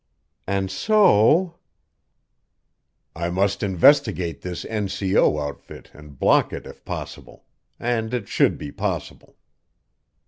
[0.47, 1.57] "And so"
[3.15, 5.37] "I must investigate this N.C.O.
[5.37, 7.45] outfit and block it if possible
[7.79, 9.35] and it should be possible."